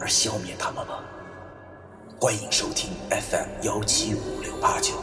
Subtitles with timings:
[0.00, 1.02] 而消灭他们吗？
[2.20, 4.94] 欢迎收听 FM 幺七五六八九，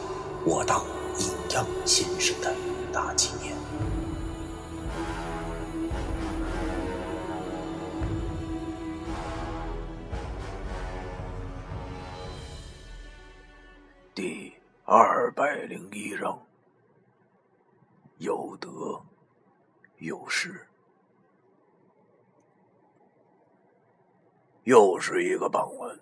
[0.45, 0.85] 我当
[1.18, 2.54] 阴阳先生的
[2.91, 3.55] 大纪念。
[14.13, 14.54] 第
[14.85, 16.40] 二百零一章，
[18.18, 18.70] 有得
[19.99, 20.66] 有失。
[24.66, 25.99] 又是一个傍晚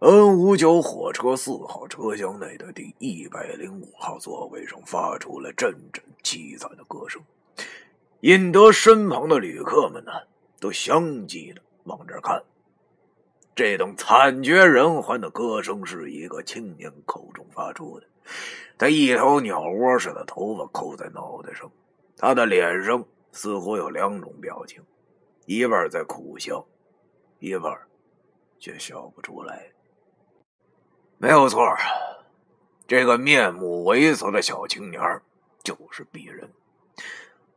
[0.00, 7.22] ，N 五九火车四号车厢内的第一百零五号座位上发出了阵阵凄惨的歌声，
[8.22, 10.10] 引得身旁的旅客们呢
[10.58, 12.42] 都相继的往这看。
[13.54, 18.06] 这等惨绝人寰的歌声是一个青年口中发出的。
[18.76, 21.70] 他一头鸟窝似的头发扣在脑袋上，
[22.16, 24.82] 他的脸上似乎有两种表情：
[25.46, 26.66] 一半在苦笑，
[27.42, 27.76] 一半
[28.60, 29.72] 却笑不出来。
[31.18, 31.76] 没有错，
[32.86, 35.20] 这个面目猥琐的小青年
[35.64, 36.52] 就是鄙人，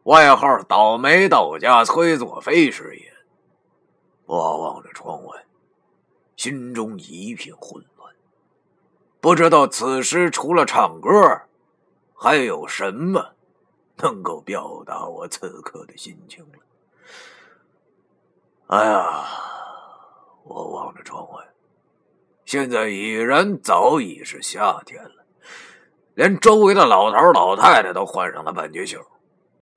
[0.05, 3.13] 外号“倒霉道家崔作飞师爷”。
[4.25, 5.45] 我望着窗外。
[6.35, 8.13] 心中一片混乱，
[9.21, 11.43] 不知道此时除了唱歌，
[12.15, 13.35] 还有什么
[13.97, 16.59] 能够表达我此刻的心情了。
[18.67, 19.23] 哎呀，
[20.47, 21.43] 我望着窗外，
[22.45, 25.25] 现在已然早已是夏天了，
[26.13, 28.99] 连周围的老头老太太都换上了半截袖，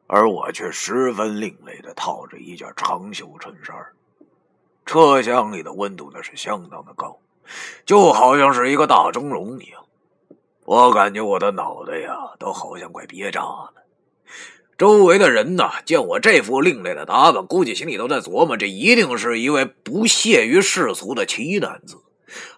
[0.06, 3.74] 而我却十分另类的套着一件长袖衬衫。
[4.84, 7.18] 车厢里的温度那是相当的高，
[7.86, 9.82] 就好像是一个大蒸笼一样。
[10.66, 13.72] 我感觉我的脑袋呀，都好像快憋炸了。
[14.78, 21.96] 周围的人呢，见我这副另类的打扮，估计心里都在琢磨：这一定是一位不屑于世俗的奇男子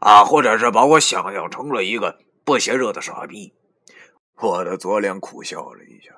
[0.00, 3.54] 啊，或者是把我想象成了一个不嫌热的傻逼。
[4.36, 6.14] 我的左脸苦笑了一下，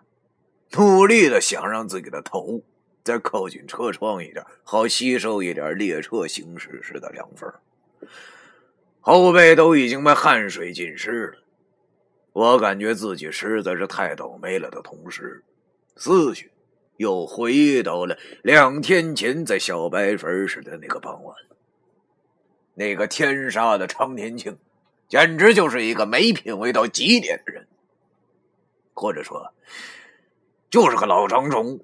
[0.76, 2.62] 努力的想让自己的头。
[3.04, 7.52] 再靠近车窗一点，好吸收一点列车行驶时的凉风。
[9.00, 11.38] 后背都已经被汗水浸湿了，
[12.32, 15.42] 我感觉自己实在是太倒霉了的同时，
[15.96, 16.50] 思绪
[16.96, 21.36] 又回到了两天前在小白坟时的那个傍晚。
[22.74, 24.58] 那个天杀的常年庆，
[25.08, 27.68] 简直就是一个没品位到极点的人，
[28.94, 29.52] 或者说，
[30.70, 31.78] 就是个老张虫。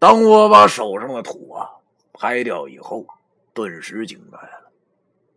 [0.00, 1.70] 当我把手上的土啊
[2.12, 3.06] 拍掉以后，
[3.54, 4.72] 顿时惊呆了，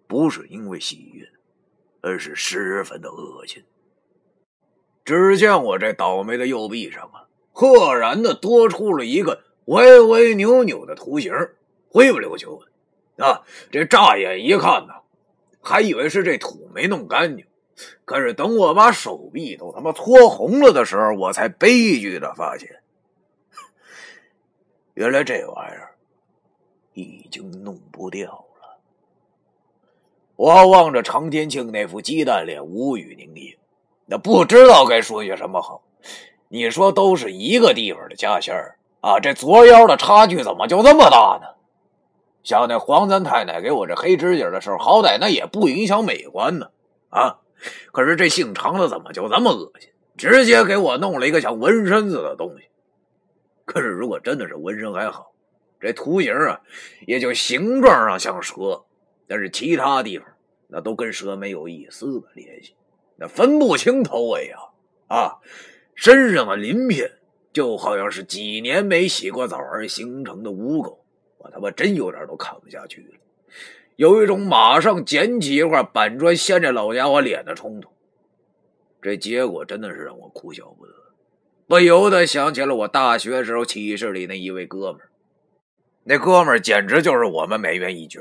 [0.08, 1.30] 不是因为喜悦，
[2.02, 3.64] 而是十分的恶心。
[5.04, 11.32] 只见我这倒霉的右臂上啊，赫然的多出了一个歪歪扭扭的图形，
[11.90, 12.62] 灰不溜秋
[13.16, 13.44] 的啊！
[13.72, 14.94] 这乍眼一看呢，
[15.62, 17.46] 还以为是这土没弄干净，
[18.04, 22.82] 可是等我把手臂都他妈搓红了的时候，我才悲剧的发现。
[24.96, 25.96] 原来这玩意儿
[26.94, 28.80] 已经弄不掉了。
[30.36, 33.58] 我望着常天庆那副鸡蛋脸，无语凝噎，
[34.08, 35.82] 那不知道该说些什么好。
[36.56, 41.50] 你说都是一个地方的家仙儿啊，这左腰的差距怎么就这么大呢？
[42.44, 46.70] 像那黄三太太给我这黑指甲的时候，好歹那也不影响美观呢
[47.10, 47.40] 啊。
[47.92, 52.70] 可是这姓常的怎么就这么恶心，直接给我弄了一个像纹身似的东西。
[53.66, 55.34] 可是，如果真的是纹身还好，
[55.82, 56.62] 这图形啊，
[57.06, 58.86] 也就形状上像蛇，
[59.28, 60.26] 但是其他地方
[60.70, 62.76] 那都跟蛇没有一丝的联系，
[63.18, 64.72] 那分不清头尾啊！
[65.08, 65.36] 啊，
[65.96, 67.10] 身上的鳞片
[67.52, 70.98] 就好像是几年没洗过澡而形成的污垢，
[71.38, 73.18] 我他妈真有点都看不下去了，
[73.96, 77.92] 有一种马上捡起一块板砖掀这老家伙脸的冲动。
[79.02, 80.94] 这结果真的是让我哭笑不得。
[81.68, 85.10] 不由得想起了我大学时候寝室里那一位哥们儿，
[86.04, 88.20] 那哥们儿简直就是我们美院一绝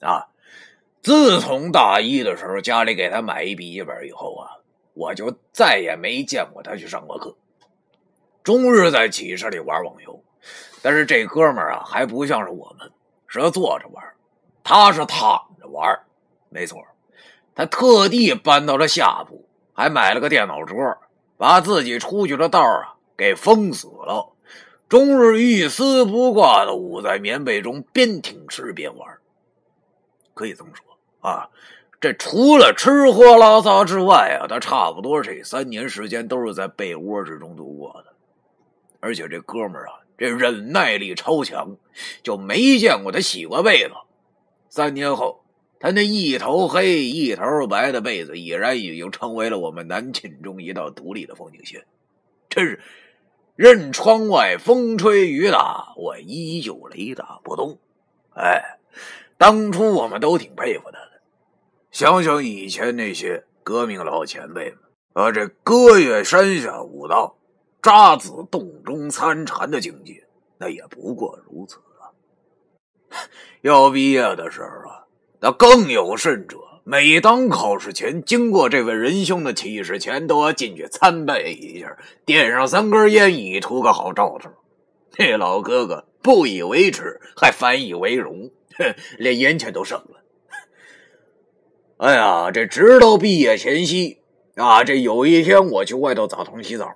[0.00, 0.26] 啊！
[1.02, 4.35] 自从大一的时候家里给他买一笔记本以后，
[4.96, 7.36] 我就再也没见过他去上过课，
[8.42, 10.24] 终日在寝室里玩网游。
[10.80, 12.90] 但是这哥们儿啊，还不像是我们，
[13.26, 14.02] 是坐着玩，
[14.64, 16.00] 他是躺着玩
[16.48, 16.82] 没错，
[17.54, 20.76] 他特地搬到了下铺，还买了个电脑桌，
[21.36, 24.32] 把自己出去的道啊给封死了，
[24.88, 29.18] 终日一丝不挂的捂在棉被中，边听诗边玩。
[30.32, 31.50] 可以这么说啊，
[32.00, 38.12] 这除了吃喝拉撒之外啊，他差不多这三年时间都是在被窝之中度过的。
[39.00, 41.76] 而且这哥们儿啊，这忍耐力超强，
[42.22, 43.94] 就没见过他洗过被子。
[44.68, 45.44] 三年后，
[45.80, 51.84] 他那一头黑一头白的被子，已然已经成为了我们南寝中一道独立的风景线。
[52.48, 52.80] 真是
[53.54, 57.78] 任窗外风吹雨打，我依旧雷打不动。
[58.34, 58.76] 哎。
[59.38, 61.05] 当初我们都挺佩服他的，
[61.96, 64.78] 想想以前那些革命老前辈们，
[65.14, 67.38] 啊，这歌月山下武道，
[67.80, 70.22] 渣子洞中参禅的境界，
[70.58, 72.12] 那也不过如此啊。
[73.62, 75.08] 要毕业的时候啊，
[75.40, 81.96] 那更有甚者，每当考试前经过这位仁兄的起始前，都要进去参拜一下，
[82.26, 84.50] 点上三根烟，以图个好兆头。
[85.16, 88.50] 那老哥哥不以为耻，还反以为荣。
[88.76, 90.20] 哼连烟钱都省了。
[91.98, 94.20] 哎呀，这直到毕业前夕
[94.56, 96.92] 啊，这有一天我去外头澡堂洗澡，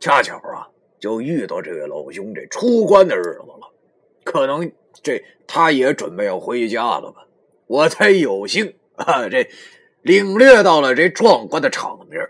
[0.00, 0.68] 恰巧啊
[0.98, 3.70] 就遇到这位老兄这出关的日子了。
[4.24, 4.72] 可能
[5.02, 7.26] 这他也准备要回家了吧，
[7.66, 9.46] 我才有幸啊这
[10.00, 12.26] 领略到了这壮观的场面。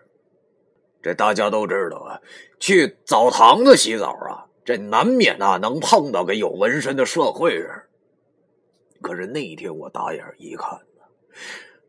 [1.01, 2.21] 这大家都知道啊，
[2.59, 7.71] 去澡堂子洗澡啊，这难免啊能碰到个有纹身的社会人。
[9.01, 11.05] 可是那天我打眼一看呢，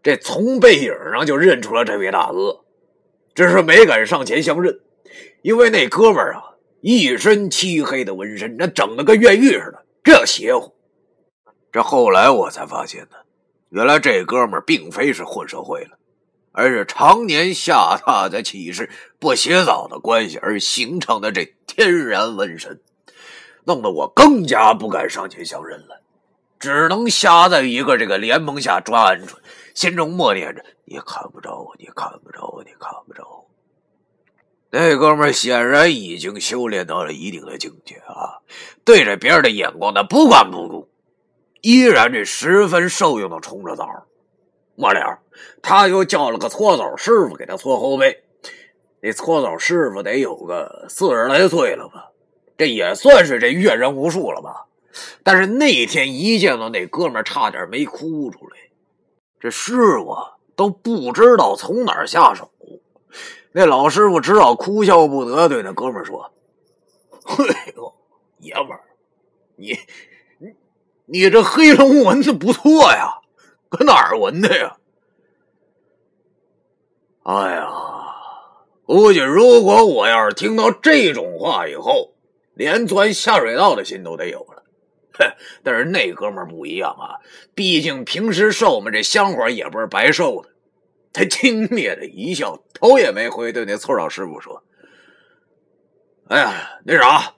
[0.06, 2.64] 这从背影上就认出了这位大哥，
[3.34, 4.80] 只是没敢上前相认，
[5.42, 10.76] 因为那哥们啊一身漆黑的纹身，那整的跟越狱似的，这邪乎。
[11.72, 13.18] 这后来我才发现呢，
[13.70, 15.98] 原来这哥们并非是混社会了，
[16.52, 18.88] 而是常年下榻在寝室
[19.18, 22.80] 不洗澡的关系而形成的这天然纹身，
[23.64, 26.04] 弄得我更加不敢上前相认了。
[26.66, 29.36] 只能瞎在一个这个联盟下抓鹌鹑，
[29.76, 33.46] 心中默念着：“你看不着我，你看不着我，你看不着我。”
[34.72, 38.42] 那哥们显然已经修炼到了一定的境界啊，
[38.84, 40.90] 对着别人的眼光他不管不顾，
[41.62, 43.88] 依然这十分受用的冲着澡。
[44.74, 45.20] 末了，
[45.62, 48.24] 他又叫了个搓澡师傅给他搓后背。
[49.02, 52.10] 那搓澡师傅得有个四十来岁了吧，
[52.58, 54.66] 这也算是这阅人无数了吧。
[55.24, 58.58] 但是那天一见到那哥们差点没哭出来。
[59.40, 60.16] 这师傅
[60.56, 62.52] 都不知道从哪儿下手。
[63.52, 66.34] 那老师傅只好哭笑不得，对那哥们说
[67.26, 67.94] ：“哎呦，
[68.40, 68.82] 爷们儿，
[69.56, 69.78] 你
[70.40, 70.54] 你
[71.06, 73.22] 你这黑龙纹的不错呀，
[73.70, 74.78] 搁哪儿纹的呀？”
[77.24, 77.70] 哎呀，
[78.86, 82.14] 估计如果我要是听到这种话以后，
[82.54, 84.55] 连钻下水道的心都得有了。
[85.64, 87.20] 但是那哥们不一样啊，
[87.54, 90.50] 毕竟平时受我们这香火也不是白受的。
[91.14, 94.64] 他轻蔑的一笑，头也没回，对那搓澡师傅说
[96.28, 97.36] ：“哎呀，那啥，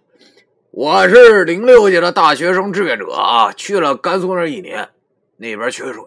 [0.72, 4.90] 我是零六届的大学生志愿者啊，去了甘肃那一年，
[5.36, 6.04] 那边缺水。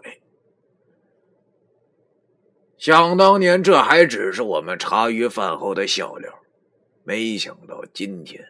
[2.77, 6.33] 想当年，这还只是我们茶余饭后的笑料，
[7.05, 8.45] 没想到今天，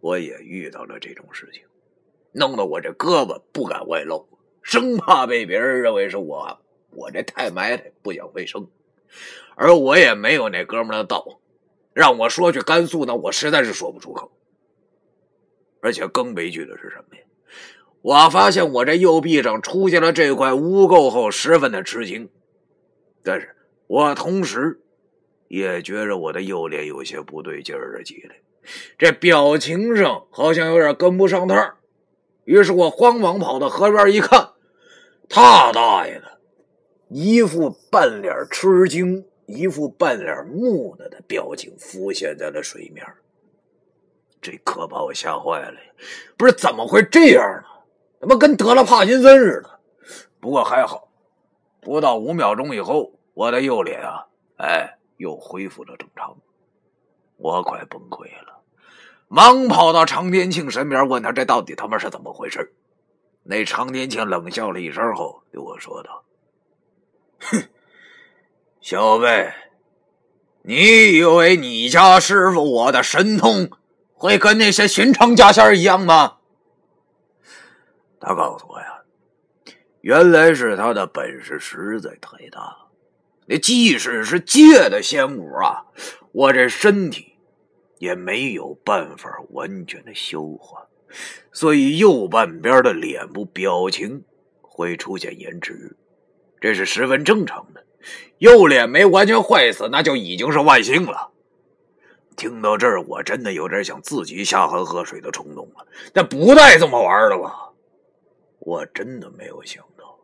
[0.00, 1.62] 我也遇到了这种事情。”
[2.34, 4.28] 弄得我这胳膊不敢外露，
[4.60, 6.58] 生怕被别人认为是我
[6.90, 8.68] 我这太埋汰不讲卫生，
[9.54, 11.40] 而我也没有那哥们的道，
[11.92, 14.32] 让我说去甘肃呢，我实在是说不出口。
[15.80, 17.22] 而且更悲剧的是什么呀？
[18.00, 22.28] 我发现我这右臂上出现了这块污垢后，十分的吃惊，
[23.22, 23.54] 但是
[23.86, 24.80] 我同时
[25.46, 28.36] 也觉着我的右脸有些不对劲儿的起来，
[28.98, 31.76] 这表情上好像有点跟不上趟儿。
[32.44, 34.50] 于是我慌忙跑到河边一看，
[35.28, 36.38] 他大爷的，
[37.08, 43.04] 一副半脸吃惊、一副半脸木讷的表情浮现在了水面，
[44.40, 45.92] 这可把我吓坏了呀！
[46.36, 47.68] 不是怎么会这样呢？
[48.20, 49.80] 怎么跟得了帕金森似的。
[50.40, 51.08] 不过还好，
[51.80, 54.26] 不到五秒钟以后，我的右脸啊，
[54.58, 56.36] 哎，又恢复了正常。
[57.36, 58.60] 我快崩溃了。
[59.34, 62.72] 忙跑到常天庆身边，问他这到底他妈是怎么回事
[63.42, 66.22] 那常天庆冷笑了一声后对我说道：
[67.42, 67.64] “哼，
[68.80, 69.52] 小贝，
[70.62, 73.68] 你以为你家师傅我的神通
[74.12, 76.36] 会跟那些寻常家仙一样吗？”
[78.22, 79.02] 他告诉我呀，
[80.00, 82.88] 原来是他的本事实在太大了，
[83.46, 85.86] 那即使是借的仙骨啊，
[86.30, 87.33] 我这身体
[88.04, 90.86] 也没有办法完全的消化，
[91.52, 94.22] 所以右半边的脸部表情
[94.60, 95.96] 会出现延迟，
[96.60, 97.82] 这是十分正常的。
[98.36, 101.30] 右脸没完全坏死，那就已经是万幸了。
[102.36, 105.86] 听到这儿，我真的有点想自己下河喝水的冲动了。
[106.12, 107.70] 那不带这么玩的吧？
[108.58, 110.18] 我真的没有想到，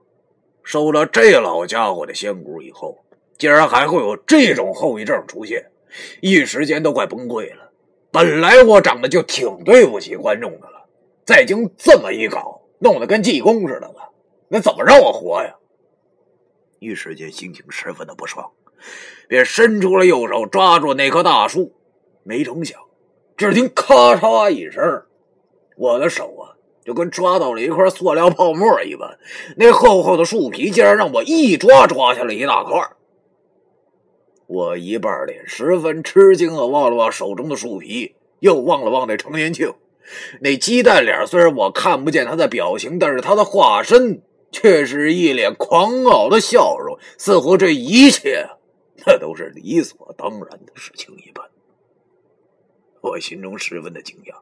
[0.62, 2.99] 收了这老家伙的仙骨以后，
[3.38, 5.70] 竟然还会有这种后遗症出现，
[6.20, 7.70] 一时间都快崩溃了。
[8.12, 10.87] 本来我长得就挺对不起观众的了，
[11.25, 14.11] 再经这么一搞，弄得跟济公似的了，
[14.49, 15.55] 那怎么让我活呀？
[16.81, 18.50] 一时间心情十分的不爽，
[19.29, 21.73] 便伸出了右手抓住那棵大树。
[22.23, 22.81] 没成想，
[23.37, 25.05] 只听咔嚓一声，
[25.76, 29.19] 我的手啊，就跟抓到了一块塑料泡沫一般。
[29.57, 32.79] 那厚厚的树皮竟然让我一抓抓下了一大块。
[34.50, 39.73] 我一半脸十分吃惊的望了望手中的树皮，又望了望那程年庆。
[40.40, 48.45] 那鸡蛋脸虽然我看不见他的表情，但是他的化身却是一脸狂傲的笑容，似乎这一切
[49.07, 51.49] 那都是理所当然的事情一般。
[53.02, 54.35] 我心中十分的惊讶，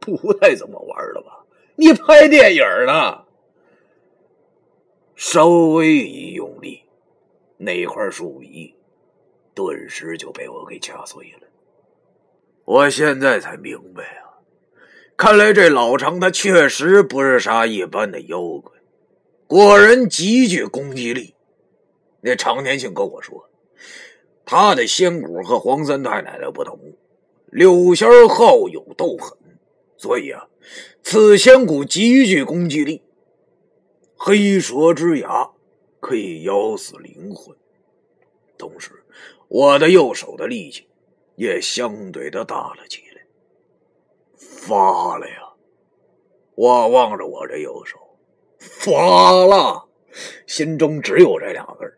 [0.00, 1.44] 不带这么玩的吧？
[1.76, 3.22] 你拍电影呢？
[5.14, 6.82] 稍微一用力，
[7.58, 8.74] 那块树皮
[9.54, 11.48] 顿时就被我给掐碎了。
[12.64, 14.40] 我现在才明白啊，
[15.16, 18.72] 看来这老常他确实不是啥一般的妖怪，
[19.46, 21.34] 果然极具攻击力。
[22.20, 23.44] 那常年庆跟我说。
[24.50, 26.78] 他的仙骨和黄三太奶奶不同，
[27.50, 29.36] 柳仙好有斗狠，
[29.98, 30.48] 所以啊，
[31.02, 33.02] 此仙骨极具攻击力。
[34.16, 35.50] 黑蛇之牙
[36.00, 37.56] 可以咬死灵魂，
[38.56, 39.04] 同时
[39.48, 40.88] 我的右手的力气
[41.36, 43.22] 也相对的大了起来。
[44.36, 45.36] 发了呀！
[46.54, 47.98] 我望着我这右手，
[48.58, 49.88] 发了，
[50.46, 51.94] 心中只有这两个字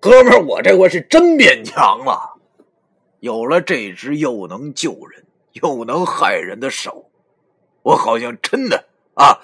[0.00, 2.40] 哥们，我这回是真变强了，
[3.20, 7.10] 有了这只又能救人又能害人的手，
[7.82, 9.40] 我好像真的啊，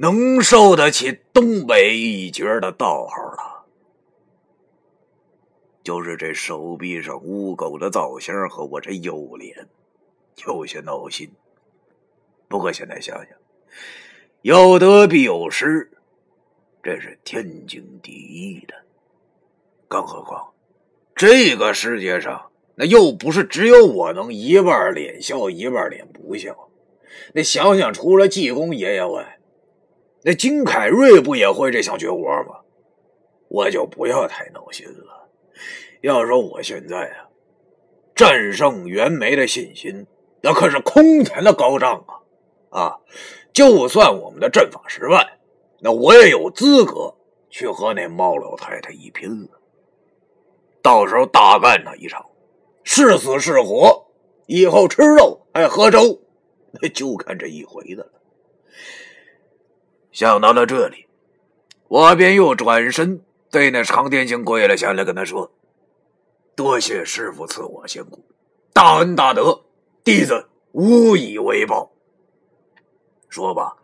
[0.00, 3.64] 能受得起东北一绝的道号了。
[5.82, 9.68] 就是这手臂上污垢的造型和我这右脸，
[10.46, 11.32] 有些闹心。
[12.46, 13.28] 不过现在想想，
[14.42, 15.90] 有得必有失，
[16.80, 18.74] 这是天经地义的。
[19.88, 20.52] 更何况，
[21.16, 26.68] 这个世界上那又不是只有我能一半脸笑一半脸不笑。
[27.32, 29.37] 那想想，除了济公爷爷外，
[30.22, 32.60] 那金凯瑞不也会这项绝活吗？
[33.48, 35.28] 我就不要太闹心了。
[36.02, 37.28] 要说我现在啊，
[38.14, 40.06] 战胜袁枚的信心
[40.42, 42.04] 那可是空前的高涨
[42.70, 42.80] 啊！
[42.80, 42.98] 啊，
[43.52, 45.38] 就算我们的阵法失败，
[45.80, 47.16] 那我也有资格
[47.48, 49.60] 去和那猫老太太一拼了。
[50.82, 52.26] 到时候大干他一场，
[52.84, 54.06] 是死是活，
[54.46, 56.20] 以后吃肉还喝粥，
[56.72, 58.12] 那就看这一回的了。
[60.18, 61.06] 想到了这里，
[61.86, 63.22] 我便又转身
[63.52, 65.52] 对那常天星跪了下来，跟他说
[66.56, 68.24] ：“多谢师傅赐我仙骨，
[68.72, 69.60] 大恩大德，
[70.02, 71.92] 弟子无以为报。”
[73.30, 73.76] 说罢，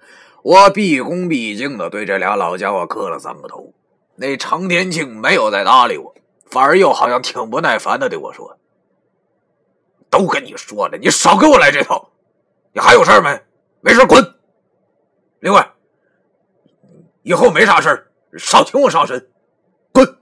[0.43, 3.73] 我毕恭毕敬的对这俩老家伙磕了三个头。
[4.17, 6.17] 那常天庆没有再搭理我。
[6.47, 8.59] 反而又好像挺不耐烦的对我说
[10.11, 12.11] ：“都跟你说了，你少给我来这套！
[12.73, 13.41] 你还有事没？
[13.81, 14.35] 没事滚！
[15.39, 15.74] 另外，
[17.25, 19.29] 以后没啥事少请我上身，
[19.93, 20.19] 滚！”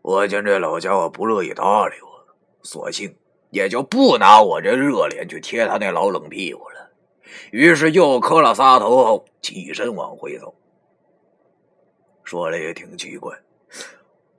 [0.00, 2.08] 我见这老家伙不乐意搭理我，
[2.62, 3.16] 索性
[3.50, 6.90] 也就不拿我这热脸去贴他那老冷屁股了。
[7.50, 10.54] 于是又磕了仨头后，起身往回走。
[12.24, 13.36] 说来也挺奇怪。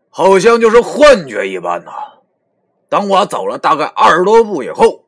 [0.09, 1.91] 好像就是幻觉一般呐！
[2.89, 5.05] 当我走了大概二十多步以后，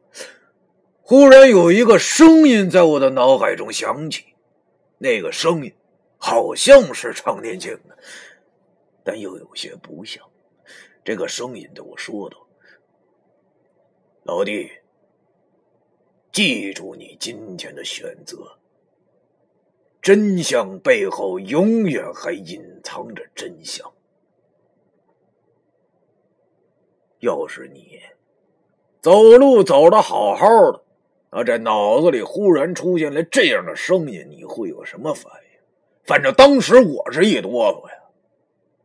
[1.01, 4.32] 忽然有一个声音在我的脑海中响起。
[5.03, 5.73] 那个声音
[6.17, 7.97] 好像是常年庆的，
[9.03, 10.25] 但又有些不像。
[11.03, 12.47] 这个声音对我说道
[14.23, 14.71] ：“老弟，
[16.31, 18.57] 记住你今天的选择。
[20.01, 23.93] 真相背后永远还隐藏着真相。”
[27.19, 27.99] 要是你
[29.01, 30.82] 走路走的好好的，
[31.33, 35.59] 啊，这脑子里忽然出现了这样的声音，你会有什么反应？
[36.03, 37.95] 反正当时我是一哆嗦呀，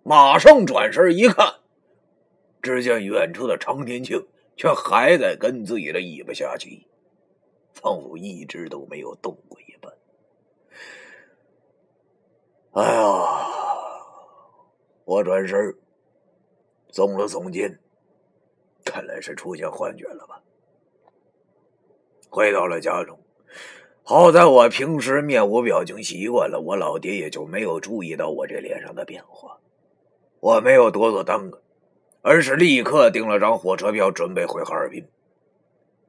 [0.03, 1.57] 马上转身一看，
[2.63, 4.27] 只见远处的常天庆
[4.57, 6.87] 却还在跟自己的尾巴下棋，
[7.75, 9.93] 仿佛一直都没有动过一般。
[12.73, 13.03] 哎呀！
[15.05, 15.59] 我转身，
[16.93, 17.79] 耸了耸肩，
[18.87, 20.43] 看来是出现幻觉了吧。
[22.29, 23.19] 回到了家中，
[24.03, 29.59] 好在我平时面无表情习惯了，我老爹也就没有注意到我这脸上的变化。
[30.41, 31.61] 我没有多做耽搁，
[32.23, 35.05] 而是立刻订了张火车票，准备回哈尔滨。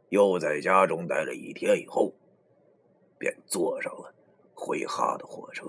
[0.09, 2.13] 又在家中待了一天以后，
[3.17, 4.13] 便坐上了
[4.53, 5.65] 回哈的火车。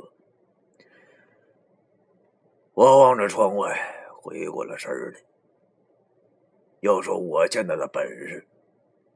[2.75, 3.79] 我望着窗外，
[4.21, 5.21] 回过了神来。
[6.81, 8.47] 要说我现在的本事，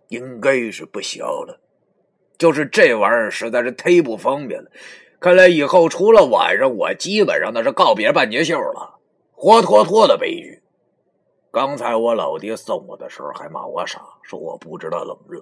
[0.09, 1.61] 应该是不小了，
[2.39, 4.71] 就是这玩意儿实在是忒不方便了。
[5.21, 8.99] 看来以后除了晚上，我基本上那是告别半截袖了，
[9.33, 10.63] 活脱脱的悲剧。
[11.51, 15.41] 刚才我老爹送我的时候还骂我傻，说我不知道冷热。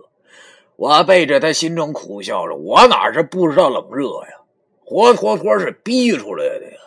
[0.76, 4.40] 我背着他心中苦笑着，我哪是不知道冷热呀，
[4.84, 6.78] 活脱脱是逼出来的呀。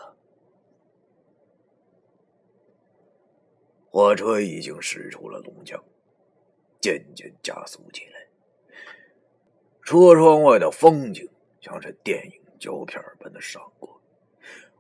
[3.90, 5.82] 火车已经驶出了龙江，
[6.86, 8.28] 渐渐加速起来。
[9.82, 11.28] 车窗外的风景
[11.60, 14.00] 像是电影胶片般的闪过，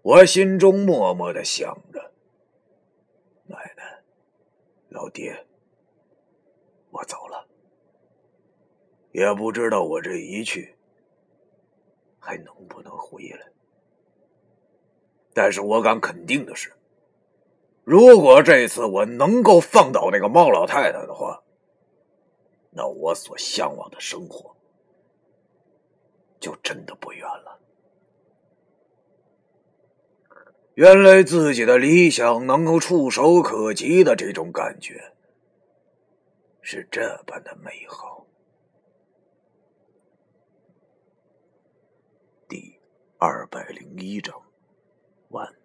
[0.03, 2.13] 我心中默默的想着
[3.49, 4.03] ：“奶奶，
[4.89, 5.47] 老爹，
[6.91, 7.47] 我走了。
[9.11, 10.75] 也不知道我这一去
[12.19, 13.47] 还能不能回来。
[15.33, 16.71] 但是我敢肯定的是。”
[17.83, 21.43] 如果这次我能够放倒那个猫老太太的话，
[22.75, 24.53] 那我所向往的生活
[26.39, 27.61] 就真的不远了。
[30.73, 35.13] 原来自己的理想能够触手可及的这种感觉，
[36.61, 38.27] 是这般的美好。
[42.49, 42.77] 第
[43.17, 44.41] 二百零一章
[45.29, 45.64] 完。